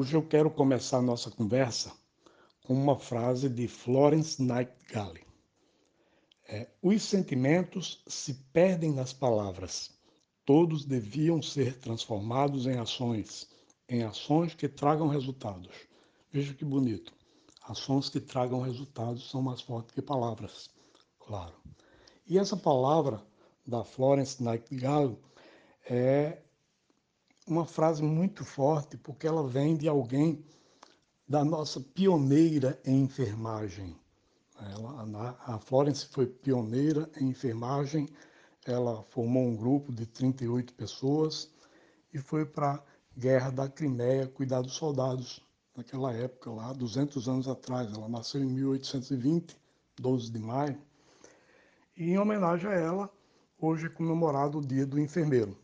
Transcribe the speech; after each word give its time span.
Hoje 0.00 0.16
eu 0.16 0.26
quero 0.26 0.50
começar 0.50 0.96
a 0.96 1.02
nossa 1.02 1.30
conversa 1.30 1.92
com 2.64 2.72
uma 2.72 2.98
frase 2.98 3.50
de 3.50 3.68
Florence 3.68 4.42
Nightingale. 4.42 5.26
É, 6.48 6.70
Os 6.80 7.02
sentimentos 7.02 8.02
se 8.06 8.32
perdem 8.50 8.94
nas 8.94 9.12
palavras. 9.12 9.90
Todos 10.46 10.86
deviam 10.86 11.42
ser 11.42 11.78
transformados 11.80 12.64
em 12.64 12.78
ações, 12.78 13.46
em 13.86 14.02
ações 14.02 14.54
que 14.54 14.70
tragam 14.70 15.06
resultados. 15.06 15.76
Veja 16.32 16.54
que 16.54 16.64
bonito. 16.64 17.12
Ações 17.68 18.08
que 18.08 18.20
tragam 18.20 18.62
resultados 18.62 19.28
são 19.28 19.42
mais 19.42 19.60
fortes 19.60 19.94
que 19.94 20.00
palavras, 20.00 20.70
claro. 21.18 21.56
E 22.26 22.38
essa 22.38 22.56
palavra 22.56 23.22
da 23.66 23.84
Florence 23.84 24.42
Nightingale 24.42 25.18
é 25.84 26.38
uma 27.50 27.66
frase 27.66 28.02
muito 28.02 28.44
forte, 28.44 28.96
porque 28.96 29.26
ela 29.26 29.46
vem 29.46 29.76
de 29.76 29.88
alguém 29.88 30.44
da 31.28 31.44
nossa 31.44 31.80
pioneira 31.80 32.80
em 32.84 33.02
enfermagem. 33.02 33.96
Ela, 34.58 35.36
a 35.46 35.58
Florence 35.58 36.06
foi 36.06 36.26
pioneira 36.26 37.10
em 37.16 37.28
enfermagem, 37.28 38.08
ela 38.66 39.02
formou 39.04 39.42
um 39.42 39.56
grupo 39.56 39.92
de 39.92 40.06
38 40.06 40.74
pessoas 40.74 41.50
e 42.12 42.18
foi 42.18 42.44
para 42.44 42.74
a 42.74 42.82
Guerra 43.16 43.50
da 43.50 43.68
Crimeia 43.68 44.26
cuidar 44.28 44.60
dos 44.60 44.74
soldados 44.74 45.42
naquela 45.76 46.12
época, 46.12 46.50
lá 46.50 46.72
200 46.72 47.28
anos 47.28 47.48
atrás. 47.48 47.92
Ela 47.92 48.08
nasceu 48.08 48.42
em 48.42 48.50
1820, 48.50 49.56
12 49.98 50.30
de 50.30 50.38
maio. 50.38 50.78
E 51.96 52.10
em 52.10 52.18
homenagem 52.18 52.70
a 52.70 52.74
ela, 52.74 53.10
hoje 53.58 53.86
é 53.86 53.88
comemorado 53.88 54.58
o 54.58 54.66
Dia 54.66 54.86
do 54.86 55.00
Enfermeiro. 55.00 55.56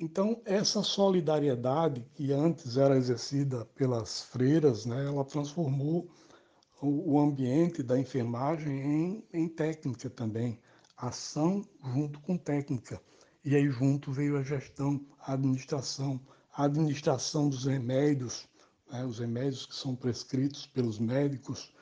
Então, 0.00 0.42
essa 0.44 0.82
solidariedade 0.82 2.04
que 2.14 2.32
antes 2.32 2.76
era 2.76 2.96
exercida 2.96 3.64
pelas 3.76 4.22
freiras, 4.22 4.84
né, 4.84 5.06
ela 5.06 5.24
transformou 5.24 6.10
o 6.82 7.18
ambiente 7.18 7.82
da 7.82 7.98
enfermagem 7.98 8.80
em, 8.80 9.24
em 9.32 9.48
técnica 9.48 10.10
também, 10.10 10.60
ação 10.96 11.64
junto 11.82 12.20
com 12.20 12.36
técnica. 12.36 13.00
E 13.44 13.54
aí 13.54 13.70
junto 13.70 14.10
veio 14.10 14.36
a 14.36 14.42
gestão, 14.42 15.00
a 15.20 15.34
administração, 15.34 16.20
a 16.52 16.64
administração 16.64 17.48
dos 17.48 17.64
remédios, 17.64 18.48
né, 18.90 19.04
os 19.04 19.20
remédios 19.20 19.64
que 19.64 19.76
são 19.76 19.94
prescritos 19.94 20.66
pelos 20.66 20.98
médicos 20.98 21.72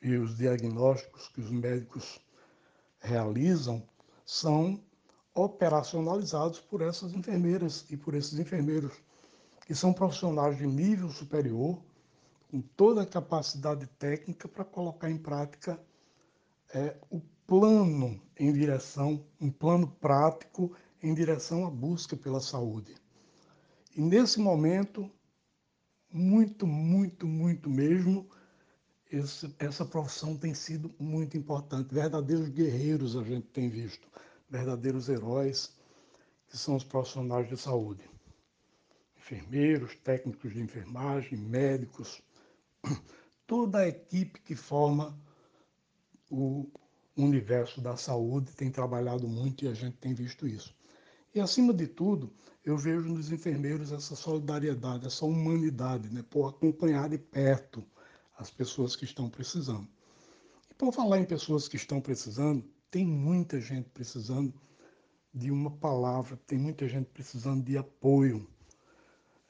e 0.00 0.16
os 0.16 0.36
diagnósticos 0.36 1.28
que 1.28 1.40
os 1.40 1.50
médicos 1.50 2.20
realizam 3.00 3.82
são 4.24 4.80
operacionalizados 5.34 6.60
por 6.60 6.80
essas 6.80 7.12
enfermeiras 7.12 7.84
e 7.90 7.96
por 7.96 8.14
esses 8.14 8.38
enfermeiros, 8.38 8.92
que 9.66 9.74
são 9.74 9.92
profissionais 9.92 10.56
de 10.56 10.66
nível 10.66 11.10
superior, 11.10 11.82
com 12.50 12.60
toda 12.60 13.02
a 13.02 13.06
capacidade 13.06 13.86
técnica 13.98 14.46
para 14.46 14.64
colocar 14.64 15.10
em 15.10 15.18
prática 15.18 15.80
é, 16.72 16.96
o 17.10 17.20
plano 17.46 18.20
em 18.38 18.52
direção, 18.52 19.24
um 19.40 19.50
plano 19.50 19.88
prático 20.00 20.72
em 21.02 21.12
direção 21.12 21.66
à 21.66 21.70
busca 21.70 22.16
pela 22.16 22.40
saúde. 22.40 22.94
E 23.96 24.00
nesse 24.00 24.38
momento, 24.38 25.10
muito, 26.12 26.66
muito, 26.66 27.26
muito 27.26 27.68
mesmo, 27.68 28.28
esse, 29.10 29.52
essa 29.58 29.84
profissão 29.84 30.36
tem 30.36 30.54
sido 30.54 30.94
muito 30.98 31.36
importante. 31.36 31.92
Verdadeiros 31.92 32.48
guerreiros 32.48 33.16
a 33.16 33.22
gente 33.22 33.46
tem 33.48 33.68
visto 33.68 34.08
verdadeiros 34.48 35.08
heróis, 35.08 35.74
que 36.48 36.56
são 36.56 36.76
os 36.76 36.84
profissionais 36.84 37.48
de 37.48 37.56
saúde. 37.56 38.08
Enfermeiros, 39.16 39.96
técnicos 39.96 40.52
de 40.52 40.60
enfermagem, 40.60 41.38
médicos, 41.38 42.22
toda 43.46 43.78
a 43.78 43.88
equipe 43.88 44.40
que 44.40 44.54
forma 44.54 45.18
o 46.30 46.70
universo 47.16 47.80
da 47.80 47.96
saúde 47.96 48.52
tem 48.52 48.70
trabalhado 48.70 49.28
muito 49.28 49.64
e 49.64 49.68
a 49.68 49.74
gente 49.74 49.96
tem 49.96 50.14
visto 50.14 50.46
isso. 50.46 50.74
E, 51.34 51.40
acima 51.40 51.72
de 51.72 51.86
tudo, 51.86 52.32
eu 52.64 52.76
vejo 52.76 53.08
nos 53.08 53.30
enfermeiros 53.32 53.92
essa 53.92 54.14
solidariedade, 54.14 55.06
essa 55.06 55.24
humanidade, 55.24 56.08
né, 56.08 56.24
por 56.30 56.48
acompanhar 56.48 57.08
de 57.08 57.18
perto 57.18 57.84
as 58.38 58.50
pessoas 58.50 58.96
que 58.96 59.04
estão 59.04 59.28
precisando. 59.28 59.88
E 60.70 60.74
por 60.74 60.92
falar 60.92 61.18
em 61.18 61.24
pessoas 61.24 61.68
que 61.68 61.76
estão 61.76 62.00
precisando, 62.00 62.64
tem 62.94 63.04
muita 63.04 63.60
gente 63.60 63.88
precisando 63.88 64.54
de 65.34 65.50
uma 65.50 65.68
palavra, 65.68 66.38
tem 66.46 66.56
muita 66.56 66.86
gente 66.86 67.06
precisando 67.06 67.64
de 67.64 67.76
apoio. 67.76 68.48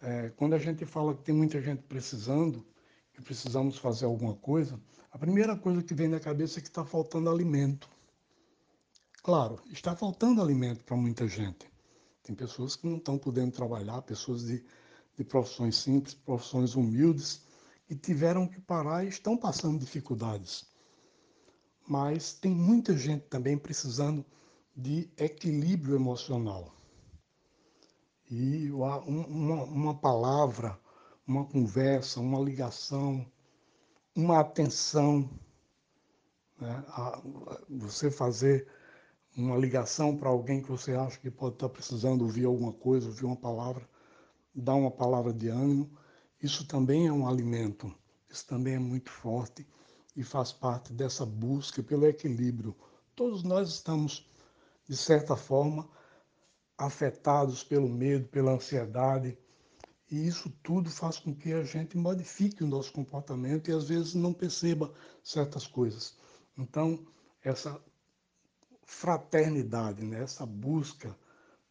É, 0.00 0.28
quando 0.36 0.54
a 0.54 0.58
gente 0.58 0.86
fala 0.86 1.12
que 1.12 1.24
tem 1.24 1.34
muita 1.34 1.60
gente 1.60 1.82
precisando, 1.82 2.64
que 3.12 3.20
precisamos 3.20 3.78
fazer 3.78 4.04
alguma 4.04 4.36
coisa, 4.36 4.80
a 5.10 5.18
primeira 5.18 5.56
coisa 5.56 5.82
que 5.82 5.92
vem 5.92 6.06
na 6.06 6.20
cabeça 6.20 6.60
é 6.60 6.62
que 6.62 6.68
está 6.68 6.84
faltando 6.84 7.28
alimento. 7.28 7.90
Claro, 9.24 9.60
está 9.72 9.96
faltando 9.96 10.40
alimento 10.40 10.84
para 10.84 10.96
muita 10.96 11.26
gente. 11.26 11.68
Tem 12.22 12.36
pessoas 12.36 12.76
que 12.76 12.86
não 12.86 12.98
estão 12.98 13.18
podendo 13.18 13.50
trabalhar, 13.50 14.02
pessoas 14.02 14.44
de, 14.44 14.64
de 15.18 15.24
profissões 15.24 15.74
simples, 15.78 16.14
profissões 16.14 16.76
humildes, 16.76 17.42
que 17.88 17.96
tiveram 17.96 18.46
que 18.46 18.60
parar 18.60 19.04
e 19.04 19.08
estão 19.08 19.36
passando 19.36 19.80
dificuldades 19.80 20.71
mas 21.86 22.32
tem 22.32 22.52
muita 22.52 22.96
gente 22.96 23.24
também 23.26 23.58
precisando 23.58 24.24
de 24.76 25.10
equilíbrio 25.16 25.94
emocional. 25.94 26.74
E 28.30 28.70
uma, 28.70 28.98
uma 29.64 29.94
palavra, 29.94 30.78
uma 31.26 31.44
conversa, 31.44 32.20
uma 32.20 32.40
ligação, 32.40 33.26
uma 34.16 34.40
atenção, 34.40 35.28
né? 36.58 36.84
você 37.68 38.10
fazer 38.10 38.66
uma 39.36 39.56
ligação 39.56 40.16
para 40.16 40.28
alguém 40.28 40.62
que 40.62 40.70
você 40.70 40.92
acha 40.92 41.18
que 41.18 41.30
pode 41.30 41.56
estar 41.56 41.68
precisando 41.68 42.22
ouvir 42.22 42.44
alguma 42.44 42.72
coisa, 42.72 43.08
ouvir 43.08 43.24
uma 43.24 43.36
palavra, 43.36 43.86
dar 44.54 44.74
uma 44.74 44.90
palavra 44.90 45.32
de 45.32 45.48
ânimo, 45.48 45.90
isso 46.42 46.66
também 46.66 47.06
é 47.06 47.12
um 47.12 47.26
alimento, 47.26 47.94
isso 48.28 48.46
também 48.46 48.74
é 48.74 48.78
muito 48.78 49.10
forte 49.10 49.66
e 50.14 50.22
faz 50.22 50.52
parte 50.52 50.92
dessa 50.92 51.24
busca 51.24 51.82
pelo 51.82 52.06
equilíbrio. 52.06 52.76
Todos 53.14 53.42
nós 53.42 53.68
estamos, 53.68 54.28
de 54.88 54.96
certa 54.96 55.36
forma, 55.36 55.88
afetados 56.76 57.62
pelo 57.62 57.88
medo, 57.88 58.28
pela 58.28 58.52
ansiedade, 58.52 59.38
e 60.10 60.26
isso 60.26 60.50
tudo 60.62 60.90
faz 60.90 61.18
com 61.18 61.34
que 61.34 61.52
a 61.52 61.62
gente 61.62 61.96
modifique 61.96 62.62
o 62.62 62.66
nosso 62.66 62.92
comportamento 62.92 63.70
e 63.70 63.72
às 63.72 63.88
vezes 63.88 64.14
não 64.14 64.32
perceba 64.32 64.92
certas 65.24 65.66
coisas. 65.66 66.18
Então, 66.56 67.06
essa 67.42 67.82
fraternidade, 68.84 70.04
né? 70.04 70.22
essa 70.22 70.44
busca 70.44 71.16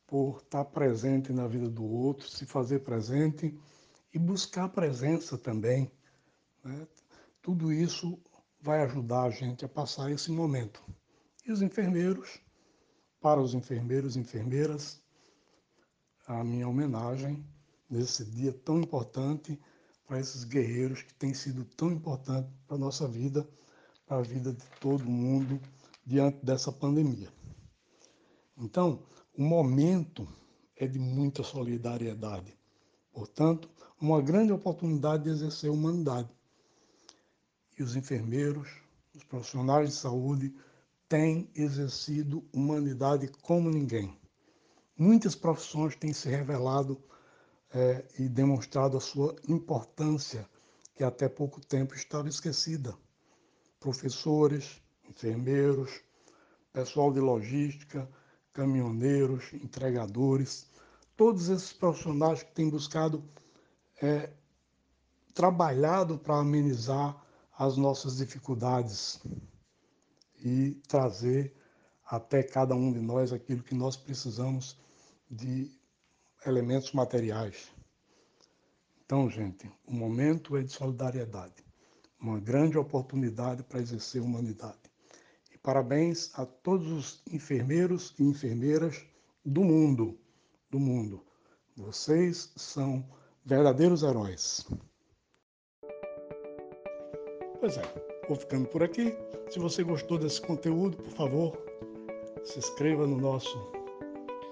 por 0.08 0.40
estar 0.40 0.66
presente 0.66 1.31
na 1.31 1.47
vida 1.47 1.69
do 1.69 1.85
outro, 1.85 2.28
se 2.28 2.46
fazer 2.46 2.79
presente 2.79 3.55
e 4.14 4.17
buscar 4.17 4.70
presença 4.70 5.38
também. 5.38 5.91
Né? 6.64 6.88
Tudo 7.41 7.72
isso 7.72 8.20
vai 8.61 8.81
ajudar 8.84 9.23
a 9.23 9.29
gente 9.29 9.66
a 9.66 9.69
passar 9.69 10.11
esse 10.11 10.31
momento. 10.31 10.81
E 11.46 11.52
os 11.52 11.61
enfermeiros, 11.61 12.40
para 13.19 13.41
os 13.41 13.53
enfermeiros 13.53 14.16
e 14.16 14.19
enfermeiras, 14.19 15.02
a 16.28 16.43
minha 16.43 16.67
homenagem 16.67 17.43
nesse 17.90 18.23
dia 18.23 18.53
tão 18.53 18.79
importante 18.79 19.59
para 20.08 20.19
esses 20.19 20.43
guerreiros 20.43 21.02
que 21.02 21.13
têm 21.16 21.34
sido 21.34 21.66
tão 21.66 21.91
importantes 21.91 22.52
para 22.67 22.75
a 22.75 22.79
nossa 22.79 23.08
vida, 23.08 23.47
para 24.05 24.17
a 24.17 24.22
vida 24.22 24.53
de 24.53 24.66
todo 24.79 25.03
mundo 25.03 25.59
diante 26.05 26.46
dessa 26.46 26.72
pandemia. 26.72 27.29
Então, 28.57 29.03
o 29.35 29.41
momento 29.41 30.28
é 30.75 30.85
de 30.85 30.99
muita 30.99 31.43
solidariedade. 31.43 32.55
Portanto, 33.11 33.69
uma 33.99 34.22
grande 34.22 34.52
oportunidade 34.52 35.23
de 35.23 35.29
exercer 35.29 35.69
a 35.69 35.73
humanidade 35.73 36.29
e 37.81 37.83
os 37.83 37.95
enfermeiros, 37.95 38.69
os 39.16 39.23
profissionais 39.23 39.89
de 39.89 39.95
saúde 39.95 40.53
têm 41.09 41.49
exercido 41.55 42.47
humanidade 42.53 43.28
como 43.41 43.72
ninguém. 43.72 44.16
Muitas 44.95 45.33
profissões 45.33 45.95
têm 45.95 46.13
se 46.13 46.29
revelado 46.29 47.01
é, 47.73 48.05
e 48.19 48.29
demonstrado 48.29 48.97
a 48.97 49.01
sua 49.01 49.35
importância, 49.47 50.47
que 50.95 51.03
até 51.03 51.28
pouco 51.28 51.59
tempo 51.59 51.95
estava 51.95 52.29
esquecida. 52.29 52.95
Professores, 53.79 54.79
enfermeiros, 55.09 56.01
pessoal 56.72 57.11
de 57.11 57.19
logística, 57.19 58.07
caminhoneiros, 58.53 59.51
entregadores, 59.53 60.67
todos 61.17 61.49
esses 61.49 61.73
profissionais 61.73 62.43
que 62.43 62.51
têm 62.51 62.69
buscado 62.69 63.23
é, 63.99 64.29
trabalhado 65.33 66.19
para 66.19 66.37
amenizar 66.37 67.19
as 67.61 67.78
nossas 67.78 68.17
dificuldades 68.17 69.22
e 70.43 70.81
trazer 70.87 71.53
até 72.03 72.41
cada 72.41 72.73
um 72.73 72.91
de 72.91 72.99
nós 72.99 73.31
aquilo 73.31 73.61
que 73.61 73.75
nós 73.75 73.96
precisamos 73.96 74.79
de 75.29 75.72
elementos 76.43 76.91
materiais. 76.91 77.72
Então, 79.05 79.29
gente, 79.29 79.72
o 79.85 79.93
momento 79.93 80.58
é 80.58 80.63
de 80.63 80.72
solidariedade, 80.72 81.63
uma 82.19 82.40
grande 82.40 82.79
oportunidade 82.79 83.61
para 83.61 83.79
exercer 83.79 84.23
humanidade. 84.23 84.81
E 85.53 85.57
parabéns 85.59 86.31
a 86.34 86.47
todos 86.47 86.87
os 86.87 87.22
enfermeiros 87.31 88.16
e 88.17 88.23
enfermeiras 88.23 89.05
do 89.46 89.64
mundo, 89.64 90.19
do 90.67 90.79
mundo. 90.79 91.23
Vocês 91.78 92.52
são 92.55 93.07
verdadeiros 93.46 94.02
heróis. 94.02 94.66
Pois 97.61 97.78
é, 97.78 97.84
vou 98.28 98.35
ficando 98.35 98.67
por 98.67 98.81
aqui. 98.81 99.16
Se 99.52 99.59
você 99.59 99.84
gostou 99.84 100.17
desse 100.17 100.41
conteúdo, 100.41 100.97
por 100.97 101.11
favor, 101.11 101.58
se 102.43 102.58
inscreva 102.58 103.05
no 103.05 103.17
nosso 103.17 103.55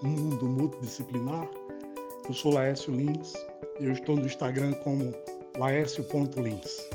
mundo 0.04 0.46
multidisciplinar. 0.46 1.50
Eu 2.28 2.34
sou 2.36 2.54
Laércio 2.54 2.94
Lins 2.94 3.34
e 3.80 3.86
eu 3.86 3.94
estou 3.94 4.16
no 4.16 4.28
Instagram 4.28 4.74
como 4.84 5.12
laércio.lins. 5.58 6.88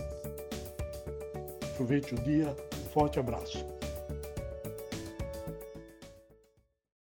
Aproveite 1.72 2.14
o 2.14 2.18
dia, 2.18 2.54
um 2.72 2.88
forte 2.90 3.18
abraço. 3.18 3.73